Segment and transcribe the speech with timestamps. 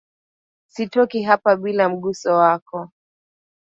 [0.67, 2.91] Sitoki hapa bila mguso wako.